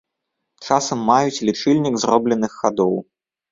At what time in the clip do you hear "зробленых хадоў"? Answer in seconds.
2.07-2.93